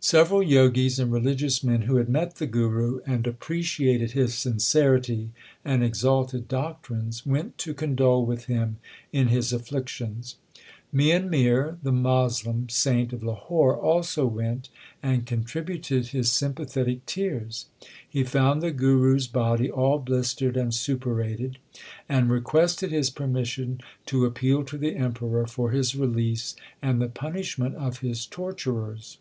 Several 0.00 0.44
Jogis 0.46 1.00
and 1.00 1.10
religious 1.12 1.64
men 1.64 1.82
who 1.82 1.96
had 1.96 2.08
met 2.08 2.36
the 2.36 2.46
Guru 2.46 3.00
and 3.04 3.26
appreciated 3.26 4.12
his 4.12 4.32
sincerity 4.34 5.30
and 5.64 5.82
exalted 5.82 6.46
doctrines, 6.46 7.26
went 7.26 7.58
to 7.58 7.74
condole 7.74 8.24
with 8.24 8.44
him 8.44 8.76
in 9.12 9.26
his 9.26 9.52
afflictions. 9.52 10.36
Mian 10.92 11.28
Mir, 11.28 11.76
the 11.82 11.90
Moslem 11.92 12.68
saint 12.68 13.12
of 13.12 13.24
Lahore, 13.24 13.76
also 13.76 14.24
went 14.24 14.68
and 15.02 15.26
contributed 15.26 16.06
his 16.06 16.30
sympathetic 16.30 17.04
tears. 17.04 17.66
He 18.08 18.22
found 18.22 18.62
the 18.62 18.70
Guru 18.70 19.16
s 19.16 19.26
body 19.26 19.68
all 19.68 19.98
blistered 19.98 20.56
and 20.56 20.72
suppurated, 20.72 21.58
and 22.08 22.30
requested 22.30 22.92
his 22.92 23.10
permission 23.10 23.80
to 24.06 24.24
appeal 24.24 24.62
to 24.66 24.78
the 24.78 24.94
Emperor 24.94 25.46
for 25.48 25.72
his 25.72 25.96
release 25.96 26.54
and 26.80 27.02
the 27.02 27.08
punishment 27.08 27.74
of 27.74 27.98
his 27.98 28.24
torturers. 28.24 29.18